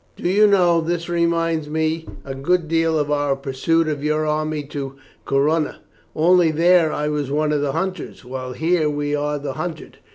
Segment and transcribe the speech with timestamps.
[0.17, 4.63] "Do you know, this reminds me a good deal of our pursuit of your army
[4.63, 4.95] to
[5.27, 5.81] Corunna;
[6.15, 9.99] only there I was one of the hunters, while here we are the hunted.